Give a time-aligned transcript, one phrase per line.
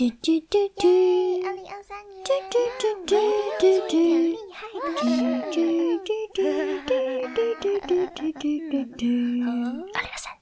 [0.00, 0.88] 嘟嘟嘟嘟，
[1.44, 3.16] 二零二三年，嘟嘟嘟嘟
[3.60, 4.80] 嘟嘟，厉害的
[5.52, 5.52] 嘟。
[5.52, 5.60] 嘟
[5.98, 6.40] 嘟嘟
[7.28, 7.68] 嘟嘟
[8.16, 8.40] 嘟嘟
[8.70, 9.04] 嘟嘟。
[9.92, 10.32] 二零二三，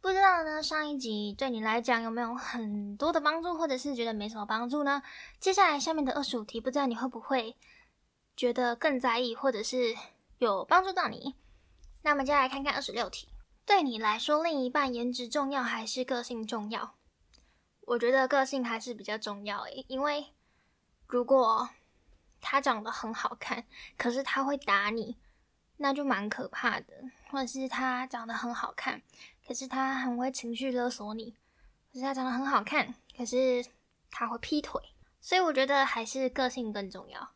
[0.00, 5.02] 不知道呢，上一集对你来讲有没有很多的帮助，或者是觉得没什么帮助呢？
[5.38, 7.54] 接下来下面的二十五题，不知道你会不会
[8.34, 9.94] 觉得更在意，或者是
[10.38, 11.34] 有帮助到你？
[12.00, 13.28] 那我们接下来看看二十六题，
[13.66, 16.94] 对你来说，另一半颜值重要还是个性重要？
[17.86, 20.32] 我觉得个性还是比较重要诶，因为
[21.06, 21.68] 如果
[22.40, 23.64] 他长得很好看，
[23.96, 25.16] 可是他会打你，
[25.76, 26.86] 那就蛮可怕的；
[27.30, 29.02] 或者是他长得很好看，
[29.46, 31.34] 可是他很会情绪勒索你；
[31.92, 33.64] 可是他长得很好看，可是
[34.10, 34.80] 他会劈腿。
[35.20, 37.30] 所以我觉得还是个性更重要。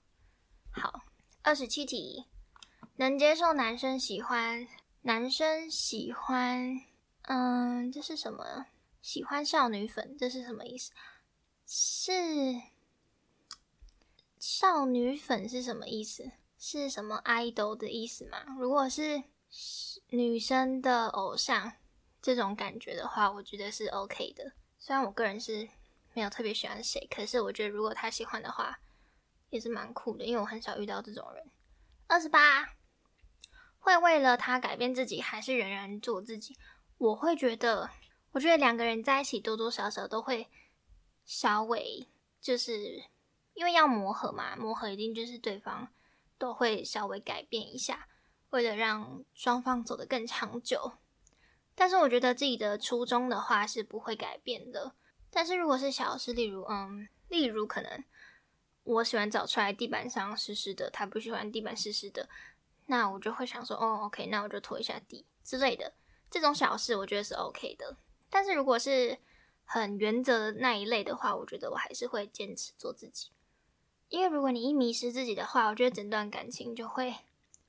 [0.70, 1.02] 好，
[1.42, 2.26] 二十七题，
[2.96, 4.68] 能接受男生喜欢
[5.02, 6.80] 男生喜欢，
[7.22, 8.66] 嗯，这是什么？
[9.00, 10.92] 喜欢少女粉，这是什么意思？
[11.66, 12.22] 是
[14.38, 16.32] 少女粉是什么意思？
[16.58, 18.44] 是什么 idol 的意思吗？
[18.58, 19.22] 如果是
[20.08, 21.72] 女生的偶像
[22.20, 24.52] 这种感觉的话，我觉得是 OK 的。
[24.78, 25.68] 虽然我个人是
[26.14, 28.80] 没有特别喜欢谁，可是我觉得如果他喜欢的话，
[29.50, 31.50] 也是蛮酷的，因为我很少遇到这种人。
[32.08, 32.74] 二十八，
[33.78, 36.56] 会为了他改变自己，还是仍然做自己？
[36.98, 37.90] 我会觉得。
[38.38, 40.46] 我觉得两个人在一起多多少少都会
[41.24, 42.06] 稍微，
[42.40, 43.02] 就是
[43.54, 45.88] 因为要磨合嘛，磨合一定就是对方
[46.38, 48.06] 都会稍微改变一下，
[48.50, 50.92] 为了让双方走得更长久。
[51.74, 54.92] 但是我觉得自己的初衷的话是不会改变的。
[55.30, 58.04] 但是如果是小事，例如嗯，例如可能
[58.84, 62.28] 我喜欢找出来地板上湿湿的，他不喜欢地板湿湿的，
[62.86, 65.92] 那我就会想说，哦，OK，那我就拖一下地之类的。
[66.30, 67.96] 这种小事我觉得是 OK 的。
[68.30, 69.18] 但是如果是
[69.64, 73.30] 很原则的那一类的话，我觉得我还是会坚持做自己。
[74.08, 77.14] 因为如果你一迷失自己的话，我觉得整段感情就会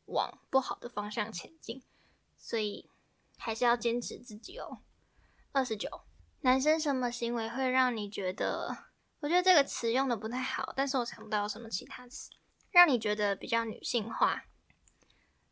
[0.05, 1.83] 往不好的方向前进。
[2.37, 2.89] 所以
[3.37, 4.79] 还是要坚持自己哦。
[5.51, 5.89] 二十九，
[6.39, 8.85] 男生什么行为会让你觉得？
[9.19, 12.29] 我觉得这个词用的不太好，但是我想不到有什么其他词
[12.71, 14.45] 让你觉得比较女性化。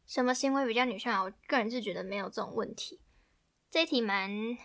[0.06, 1.24] 什么行为比较女性化？
[1.24, 3.02] 我个人是觉得没有这种问题。
[3.70, 4.58] 这一题蛮。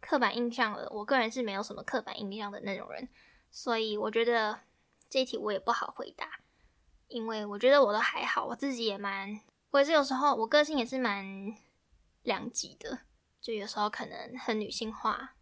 [0.00, 3.08] 刻板印象了，我个人是没有什么刻板印象的那种人，
[3.50, 4.60] 所以我觉得
[5.08, 6.40] 这一题我也不好回答，
[7.08, 9.40] 因为我觉得我都还好，我自己也蛮，
[9.70, 11.54] 我也是有时候我个性也是蛮
[12.22, 13.00] 两极的，
[13.40, 15.34] 就有时候可能很女性化，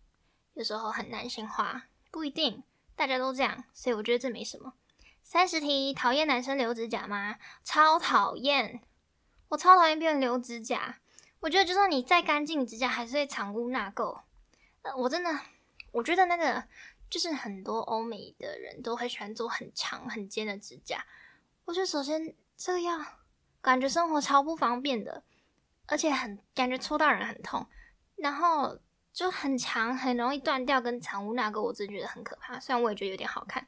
[0.55, 2.63] 有时候很男性化，不一定，
[2.97, 4.75] 大家都这样，所以我觉得这没什么。
[5.23, 7.37] 三十题，讨厌男生留指甲吗？
[7.63, 8.81] 超讨厌，
[9.49, 11.01] 我超讨厌别人留指甲，
[11.41, 14.23] 我觉得就算你再干净，指甲还是会藏污纳垢。
[14.97, 15.31] 我真的，
[15.93, 16.63] 我觉得那个
[17.11, 21.05] 就是很多欧美的人都很喜欢做很长很尖的指甲。
[21.65, 23.05] 我觉得首先这样
[23.61, 25.23] 感觉生活超不方便的，
[25.87, 27.67] 而且很感觉戳到人很痛，
[28.17, 28.79] 然后
[29.13, 32.59] 就很长，很容易断掉，跟藏污纳垢，我真的觉得很可怕。
[32.61, 33.67] 虽然我也觉得有点好看，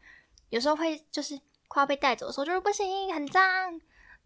[0.48, 3.80] 有时候会就是快要被带走的时候，就是不行，很脏。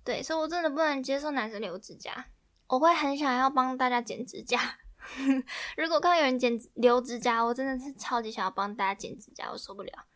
[0.04, 2.26] 对，所以我真的不能接受男生留指甲，
[2.66, 4.78] 我会很想要帮大家剪指甲。
[5.76, 10.06] 如果看到有人剪留指甲，我真的是超级想要帮大家剪指甲，我受不了。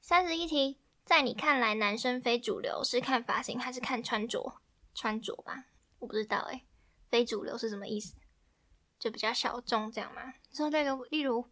[0.00, 4.60] 三十一题，在你看来，男生非主流是看发型还是看穿着？
[4.94, 5.66] 穿着吧，
[6.00, 6.64] 我不知道诶，
[7.08, 8.14] 非主流是什么意思？
[8.98, 10.34] 就比较小众这样吗？
[10.52, 11.46] 说这个，例如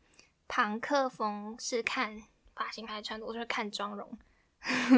[0.49, 2.23] 朋克风是看
[2.53, 3.27] 发型还是穿着？
[3.27, 4.19] 我是看妆容，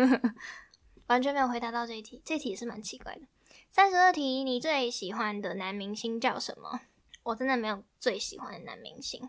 [1.09, 2.23] 完全没有回答到这一题。
[2.25, 3.23] 这题也是蛮奇怪的。
[3.71, 6.81] 三十二题，你最喜欢的男明星叫什么？
[7.29, 9.29] 我真的没有最喜欢的男明星，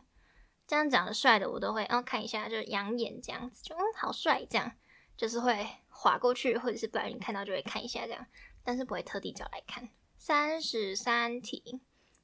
[0.66, 4.72] 这样长得帅的我都会，哦看一下，就养眼这样子，就嗯好帅，这样
[5.18, 8.26] 就是会划过去，或者是不小心看到就会看一下这样，
[8.64, 9.90] 但是不会特地找来看。
[10.18, 11.82] 三十三题，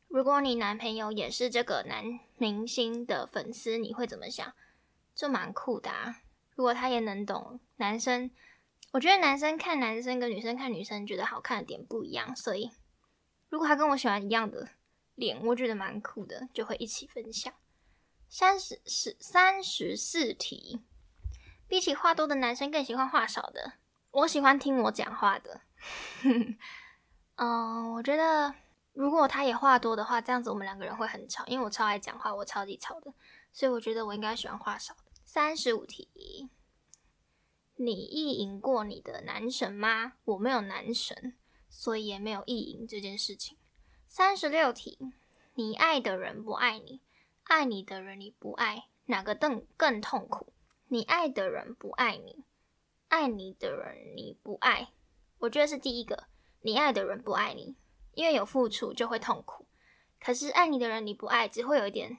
[0.07, 4.53] 如果你男朋友也是这个男明星的粉丝，你会怎么想？
[5.13, 6.21] 就蛮酷的啊！
[6.55, 8.31] 如果他也能懂男生，
[8.93, 12.71] 我觉得男生看男生跟女生看女生觉得好看的点不一样，所以
[13.49, 14.69] 如果他跟我喜欢一样的。
[15.15, 17.53] 脸我觉得蛮酷的，就会一起分享。
[18.29, 20.81] 三十十三十四题，
[21.67, 23.73] 比起话多的男生更喜欢话少的。
[24.11, 25.61] 我喜欢听我讲话的。
[27.35, 28.53] 嗯，我觉得
[28.93, 33.13] 如果他也话多的话，这样子我们两个人会很吵，因为我超爱讲话，我超级吵的，
[33.51, 35.11] 所以我觉得我应该喜欢话少的。
[35.25, 36.49] 三十五题，
[37.75, 40.13] 你意淫过你的男神吗？
[40.23, 41.35] 我没有男神，
[41.69, 43.57] 所以也没有意淫这件事情。
[44.17, 45.11] 三十六题，
[45.55, 47.01] 你爱的人不爱你，
[47.43, 50.53] 爱你的人你不爱，哪个更更痛苦？
[50.87, 52.45] 你爱的人不爱你，
[53.09, 54.93] 爱你的人你不爱。
[55.39, 56.27] 我觉得是第一个，
[56.61, 57.75] 你爱的人不爱你，
[58.13, 59.67] 因为有付出就会痛苦。
[60.17, 62.17] 可是爱你的人你不爱，只会有一点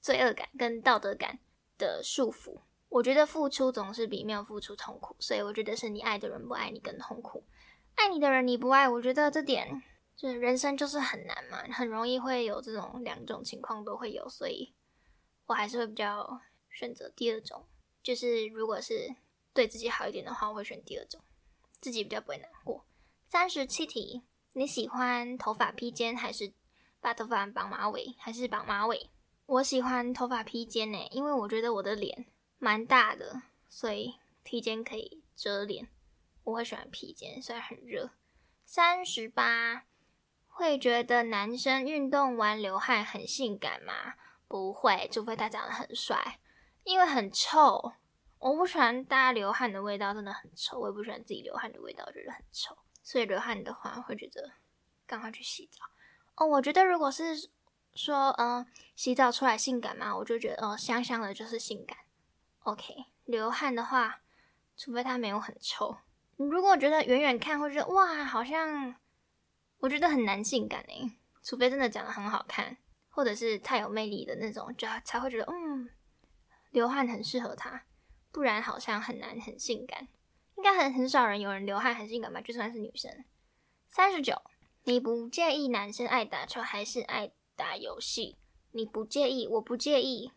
[0.00, 1.40] 罪恶感跟道德感
[1.76, 2.60] 的束缚。
[2.88, 7.42] 我觉得付出总是比没有付出痛苦，所以我觉得是你爱的人不爱你更痛苦。
[7.96, 9.82] 爱你的人你不爱，我觉得这点
[10.16, 14.72] 就是人生就是很难嘛，很容易会有这种两种情况都会有，所以
[15.46, 16.40] 我还是会比较
[16.70, 17.66] 选择第二种。
[18.02, 19.14] 就是如果是
[19.52, 21.20] 对自己好一点的话，我会选第二种，
[21.80, 22.84] 自己比较不会难过。
[23.26, 24.22] 三十七题，
[24.52, 26.52] 你喜欢头发披肩还是
[27.00, 28.14] 把头发绑马尾？
[28.18, 29.10] 还是绑马尾？
[29.46, 32.26] 我喜欢头发披肩呢，因为我觉得我的脸。
[32.56, 35.88] 蛮大的，所以披肩可以遮脸。
[36.44, 38.10] 我会喜欢披肩，虽然很热。
[38.64, 39.84] 三十八，
[40.56, 44.14] 会觉得男生运动完流汗很性感吗？
[44.46, 46.38] 不会，除非他长得很帅，
[46.84, 47.92] 因为很臭。
[48.38, 50.78] 我不喜欢大家流汗的味道，真的很臭。
[50.78, 52.76] 我也不喜欢自己流汗的味道，觉得很臭。
[53.02, 54.52] 所以流汗的话，会觉得
[55.06, 55.84] 赶快去洗澡。
[56.36, 57.50] 哦，我觉得如果是
[57.94, 58.64] 说，嗯，
[58.94, 60.16] 洗澡出来性感吗？
[60.16, 61.98] 我就觉得，哦，香香的就是性感。
[62.60, 64.20] OK，流汗的话，
[64.76, 65.96] 除非它没有很臭。
[66.36, 68.94] 如果觉得远远看会觉得哇，好像
[69.84, 71.12] 我觉得很男性感诶。
[71.42, 72.74] 除非真的长得很好看，
[73.10, 75.90] 或者是太有魅力的那种，就才会觉得嗯，
[76.70, 77.84] 流汗很适合他。
[78.32, 80.08] 不然好像很难很性感。
[80.56, 82.40] 应该很很少人有人流汗很性感吧？
[82.40, 83.24] 就算是女生。
[83.90, 84.40] 三十九，
[84.84, 88.38] 你不介意男生爱打球还是爱打游戏？
[88.70, 90.32] 你不介意，我不介意，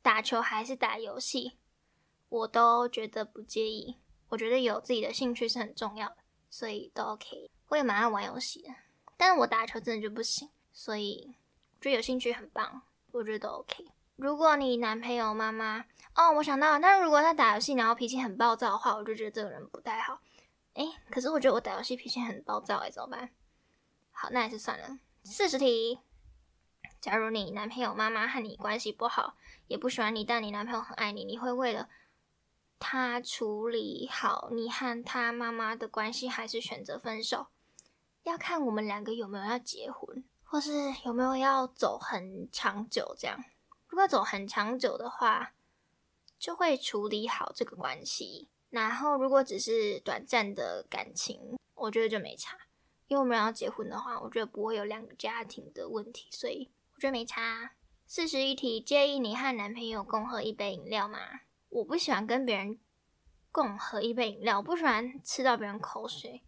[0.00, 1.58] 打球还是打游戏？
[2.28, 3.96] 我都觉得不介意，
[4.28, 7.50] 我觉得有自己的兴趣是很重要的，所以都 OK。
[7.70, 8.68] 我也蛮爱玩游戏的，
[9.24, 11.36] 但我打球真的就不行，所以
[11.78, 12.82] 我觉得有兴趣很棒，
[13.12, 13.86] 我觉得 OK。
[14.16, 15.84] 如果你男朋友妈妈
[16.16, 20.18] 哦，我想到，那如果他打游戏然后脾气很暴躁的话，我就觉得这个人不太好。
[20.74, 23.30] 诶，可是我觉得我打游戏脾气很暴躁，诶，怎么办？
[24.10, 24.98] 好，那还是算了。
[25.22, 26.00] 四十题，
[27.00, 29.36] 假如你男朋友妈妈和你关系不好，
[29.68, 31.88] 也不喜欢你，但你男朋友很爱你，你会为了
[32.80, 37.46] 他处理好你和他妈妈的关系，还是选择分手？
[38.24, 40.70] 要看我们两个有没有要结婚，或是
[41.04, 43.14] 有没有要走很长久。
[43.18, 43.44] 这样，
[43.88, 45.54] 如果走很长久的话，
[46.38, 48.48] 就会处理好这个关系。
[48.70, 52.56] 然后，如果只是短暂的感情，我觉得就没差。
[53.08, 57.72] 因为我们要结婚的话，我觉得不会有两个家庭的问题，所以我觉得没差。
[58.06, 61.18] 四十一题，介意你和男朋友共喝一杯饮料吗？
[61.68, 62.78] 我不喜欢跟别人
[63.50, 66.42] 共喝一杯饮料，我不喜欢吃到别人口水，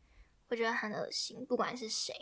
[0.48, 1.44] 我觉得很恶心。
[1.46, 2.14] 不管是谁，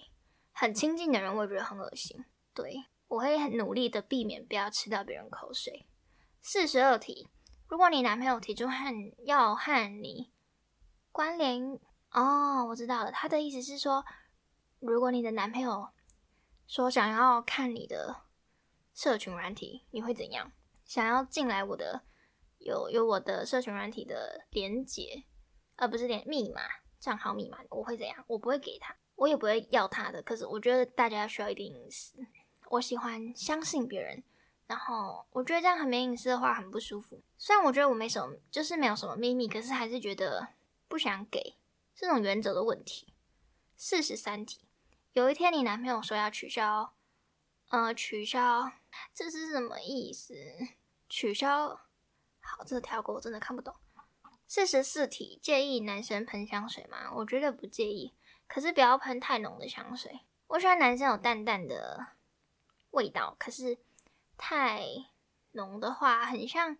[0.52, 2.24] 很亲近的人，我也觉得很恶心。
[2.54, 2.74] 对
[3.08, 5.86] 我会很努力的避免不要吃到别人口水。
[6.40, 7.28] 四十二题，
[7.68, 10.32] 如果你男朋友提出和要和你
[11.10, 11.78] 关联，
[12.10, 14.04] 哦，我知道了，他的意思是说，
[14.80, 15.88] 如果你的男朋友
[16.66, 18.22] 说想要看你的
[18.94, 20.52] 社群软体，你会怎样？
[20.84, 22.04] 想要进来我的？
[22.64, 25.24] 有有我的社群软体的连接，
[25.74, 26.62] 而不是连密码
[27.02, 28.24] 账号密码，我会怎样？
[28.28, 30.22] 我不会给他，我也不会要他的。
[30.22, 32.14] 可是我觉得大家需要一点隐私，
[32.70, 34.22] 我喜欢相信别人。
[34.68, 37.20] 然后我觉得这样很没隐私的话很不舒服。
[37.36, 40.50] 虽然我觉得我没什么，就是没有什么秘密，可是还是觉得
[40.86, 41.56] 不想给，
[41.96, 43.12] 这种原则的问题。
[43.76, 44.60] 四十三题，
[45.12, 46.94] 有一天你男朋友说要取消，
[47.70, 48.70] 呃，取消，
[49.12, 50.34] 这是什么意思？
[51.08, 51.80] 取消。
[52.38, 53.74] 好，这个跳过，我真的看不懂。
[54.54, 57.10] 四十四题，介意男生喷香水吗？
[57.14, 58.12] 我觉得不介意，
[58.46, 60.20] 可是不要喷太浓的香水。
[60.48, 62.08] 我喜欢男生有淡淡的
[62.90, 63.78] 味道，可是
[64.36, 64.84] 太
[65.52, 66.76] 浓的话，很像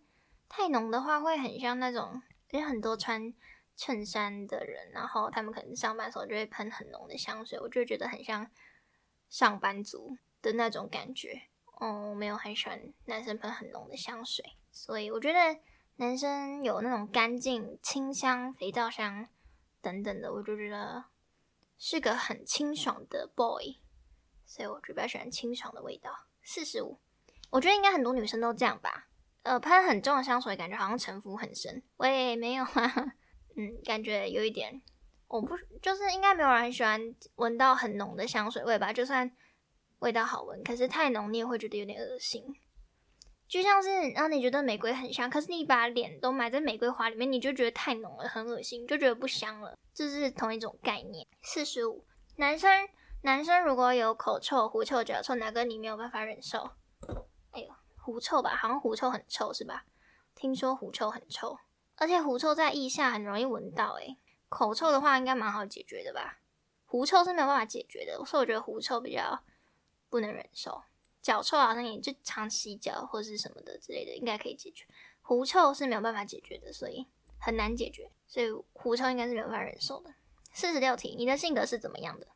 [0.50, 3.33] 太浓的话会很像那种，有很多穿
[3.75, 8.50] 衬衫的人，然后他们可能上班的时候就会喷很浓的香水，我就觉得很像
[9.31, 11.45] 上班族的那种感觉。
[11.81, 14.45] 哦，我没有很喜欢男生喷很浓的香水。
[14.71, 15.59] 所以我觉得
[16.02, 19.28] 男生有那种干净清香肥皂香
[19.80, 21.04] 等等的，我就觉得
[21.78, 23.76] 是个很清爽的 boy。
[24.44, 26.11] 所以我就比较喜欢清爽的味道。
[26.42, 26.99] 四十五，
[27.50, 29.11] 我觉得应该很多女生都这样吧。
[29.44, 31.80] 呃，喷很重的香水，感觉好像城府很深。
[31.99, 33.14] 我也没有啊，
[33.54, 34.82] 嗯，感觉有一点。
[35.28, 37.00] 我不就是应该没有人喜欢
[37.37, 38.92] 闻到很浓的香水味吧？
[38.92, 39.30] 就算
[40.00, 42.42] 味道好闻，可是太浓你也会觉得有点恶心。
[43.52, 49.76] 就像是让你觉得玫瑰很香，可是你把脸都埋在玫瑰花里面，你就觉得太浓了，很恶心，就觉得不香了。
[49.92, 51.26] 这是同一种概念。
[51.42, 52.02] 四十五，
[52.37, 52.88] 男生
[53.21, 56.71] 男生如果有口臭、狐臭、脚臭，哪个你没有办法忍受？
[57.50, 57.68] 哎呦，
[57.99, 59.85] 狐臭吧，好像狐臭很臭是吧？
[60.35, 61.59] 听说狐臭很臭，
[61.97, 63.92] 而且狐臭在腋下很容易闻到。
[64.00, 64.16] 诶，
[64.49, 66.38] 口臭的话应该蛮好解决的吧？
[66.87, 69.42] 狐臭是没有办法解决的，所以我觉得狐臭比较
[70.09, 70.85] 不能忍受。
[71.23, 74.85] 脚臭好像也就常洗脚或者是什么的之类的，应该可以解决。
[75.21, 77.07] 狐臭是没有办法解决的，所以
[77.38, 78.11] 很难解决。
[78.26, 80.12] 所以狐臭应该是没有办法忍受的。
[80.52, 82.26] 四十六题，你的性格是怎么样的？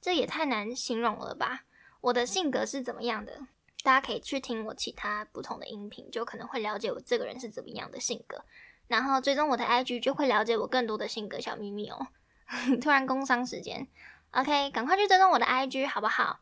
[0.00, 1.64] 这也太难形容了吧？
[2.00, 3.46] 我的性格是怎么样的？
[3.82, 8.44] 大家可以去听我其他不同的音频，就可能会了解我这个人是怎么样的性格。
[8.88, 12.08] 然后追踪我的 IG，就会了解我更多的性格小秘密哦。
[12.80, 13.86] 突然工伤时间
[14.30, 16.40] ，OK，赶快去追踪我的 IG 好不好？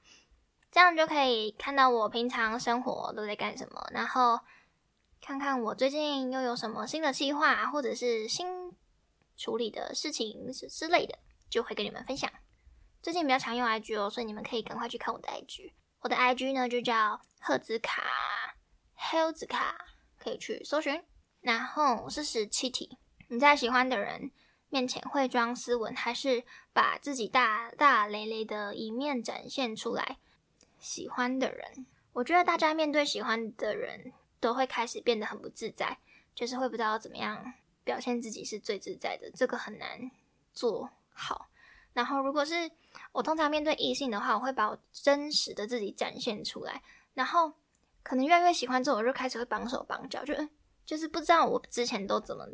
[0.74, 4.40] 这样就可以看到我平常生活都在干什么，然后
[5.20, 8.72] 看看我最近又有什么新的计划，或者是新
[9.36, 11.16] 处理的事情之类的，
[11.48, 12.28] 就会跟你们分享。
[13.00, 15.74] 最近比较常用 IG 哦，所以你们可以赶快去看我的 IG。
[16.00, 18.02] 我的 IG 呢就叫赫兹卡、
[18.96, 19.76] 赫兹卡，
[20.18, 21.00] 可以去搜寻。
[21.40, 24.32] 然后是十七题，你在喜欢的人
[24.70, 30.18] 面前会装斯文，还是把自己大大咧咧的一面展现出来？
[30.84, 35.98] 喜欢的人，我觉得大家面对喜欢的人都会开始变得很不自在，
[36.34, 40.10] 就是会不知道怎么样表现自己是最自在的，这个很难
[40.52, 41.48] 做好。
[41.94, 42.70] 然后，如果是
[43.12, 46.82] 我通常面对异性的话，我会把我真实的自己展现出来。
[47.14, 47.54] 然后，
[48.02, 50.34] 可能越来越喜欢之后，我就开始会绑手绑脚，就
[50.84, 52.44] 就是不知道我之前都怎么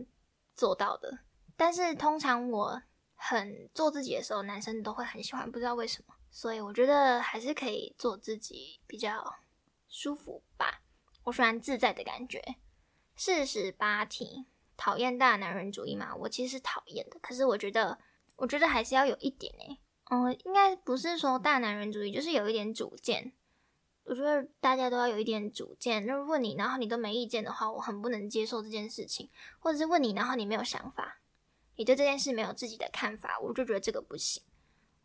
[0.54, 1.18] 做到的。
[1.56, 2.80] 但是通常我
[3.16, 6.14] 很做自己的时候，男生都会很喜欢，不知道为什么。
[6.30, 9.36] 所以我觉得还是可以做自己比较
[9.88, 10.82] 舒服吧。
[11.24, 12.56] 我喜欢自在的感觉。
[13.16, 14.46] 四十八题，
[14.76, 16.14] 讨厌大男人主义吗？
[16.14, 17.98] 我其实讨厌的，可是我觉得。
[18.36, 19.78] 我觉得还是要有一点诶，
[20.10, 23.34] 嗯，应该不是说大男人主义，就是有一点主见。
[24.04, 26.06] 我觉得大家都要有一点主见。
[26.06, 29.28] 那问你，然后你都没意见的话，我很不能接受这件事情。
[29.58, 31.20] 或者是问你，然后你没有想法，
[31.76, 34.42] 你对这件事没有自己的看法，我就觉得这个不行。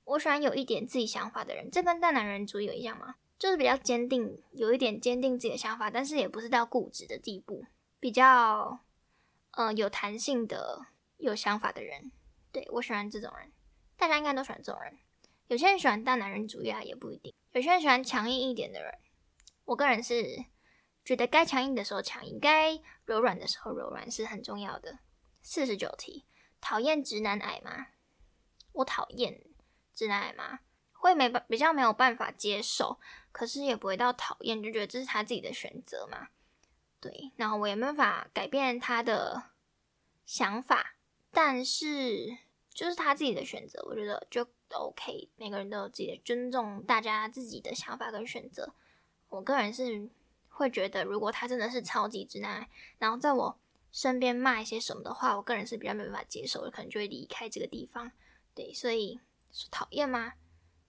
[0.05, 3.15] 我喜欢有一点自己想法的人，这跟大男人主义有一样吗？
[3.37, 7.65] 就是比较坚定，有一点坚定自己的想法，但是也不是到固执的地步，
[7.99, 8.79] 比较
[9.51, 12.11] 呃有弹性的有想法的人。
[12.51, 13.51] 对我喜欢这种人，
[13.97, 14.97] 大家应该都喜欢这种人。
[15.47, 17.33] 有些人喜欢大男人主义啊，也不一定。
[17.51, 18.93] 有些人喜欢强硬一点的人。
[19.65, 20.45] 我个人是
[21.03, 24.99] 觉得该强硬的时候强硬，该柔软的时候柔软是很重要的。
[25.41, 26.25] 四十九题，
[26.61, 27.87] 讨厌直男癌吗？
[28.71, 29.41] 我讨厌
[29.95, 30.59] 直男癌吗？
[30.93, 32.99] 会没办比较没有办法接受，
[33.31, 36.27] 可是也不会到讨厌，就觉得这是他自己的选择嘛。
[36.99, 39.43] 对，然后我也没办法改变他的
[40.25, 40.95] 想法，
[41.31, 42.37] 但是。
[42.75, 45.29] 就是他自己的选择，我觉得就 OK。
[45.37, 48.73] 每个人都有自己的尊重，大家自己的想法跟选择。
[49.29, 50.09] 我个人是
[50.49, 53.57] 会觉得，如果他真的是超级直男癌，然后在我
[53.93, 58.11] 身边骂一些什么的话，我个人是比较没办法接受的，可能就会离开这个地方。
[58.53, 59.21] 对，所以
[59.71, 60.33] 讨厌吗？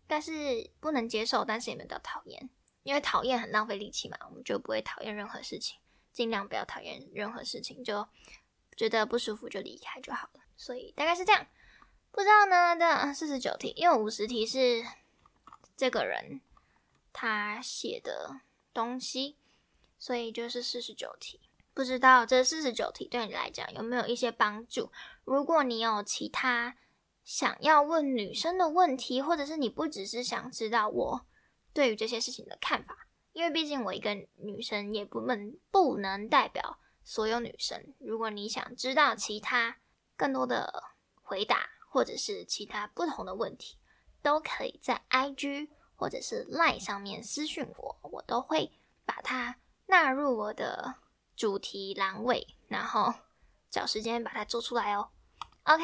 [0.06, 2.48] 但是不能接受，但是也没有到讨厌，
[2.82, 5.78] 因为讨厌很浪费力气嘛，我们就不会讨厌任何事情，
[6.12, 8.06] 尽量不要讨厌任何事情，就
[8.76, 10.40] 觉得不舒服就离开就好了。
[10.56, 11.46] 所以大概是这样。
[12.12, 14.84] 不知道呢，的四十九题，因为五十题是
[15.76, 16.40] 这个人
[17.12, 18.40] 他写的
[18.72, 19.36] 东西，
[19.98, 21.40] 所以就是四十九题。
[21.74, 24.90] 不知道这四十九题对你来讲有没有一些帮助？
[25.24, 26.74] 如果你有其他
[27.26, 31.26] 想要问女生的问题，或者是你不只是想知道我
[31.74, 37.92] 对于这些事情的看法，因为毕竟我一个女生也不能不能代表所有女生。
[37.98, 39.76] 如果你想知道其他
[40.16, 40.82] 更多的
[41.20, 41.68] 回答。
[41.88, 43.78] 或者是其他不同的问题，
[44.20, 48.70] 都可以在 IG 或者是 Line 上面私信我，我都会
[49.06, 49.56] 把它
[49.86, 50.96] 纳入我的
[51.34, 53.14] 主题栏位，然后
[53.70, 55.08] 找时间把它做出来哦。
[55.62, 55.82] OK，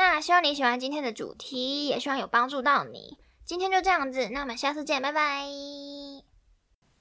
[0.00, 3.18] 那希望你喜欢今天的主题，也希望有帮助到你。
[3.44, 5.44] 今天就这样子，那我们下次见，拜拜。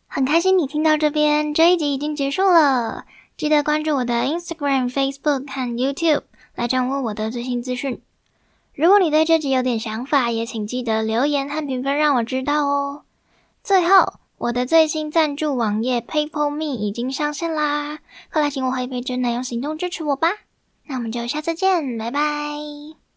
[0.05, 3.05] 很开心你听到这边，这一集已经结束了，
[3.37, 6.23] 记得关注我的 Instagram、Facebook 和 YouTube。
[6.55, 8.01] 来掌握我的最新资讯。
[8.73, 13.03] 如果你对这集有点想法，也请记得留言和评分让我知道哦。
[13.63, 20.27] 最后，我的最新赞助网页 PayPal Me 已经上线啦，快来请我喝一杯真奶，用行动支持我吧。
[20.89, 23.08] 那我们就下次见，拜拜。